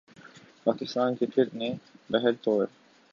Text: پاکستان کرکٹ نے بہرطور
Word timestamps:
پاکستان 0.65 1.15
کرکٹ 1.15 1.53
نے 1.55 1.69
بہرطور 2.09 2.65